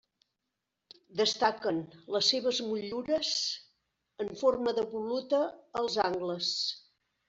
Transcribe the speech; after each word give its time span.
Destaquen 1.19 1.81
les 2.17 2.31
seves 2.33 2.63
motllures 2.71 3.37
en 4.27 4.35
forma 4.43 4.77
de 4.83 4.91
voluta 4.99 5.47
als 5.85 6.05
angles. 6.13 6.55